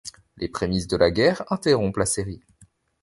Les 0.37 0.47
prémices 0.49 0.87
da 0.87 0.97
la 0.97 1.11
guerre 1.11 1.43
interrompent 1.51 1.97
la 1.97 2.07
série. 2.07 2.41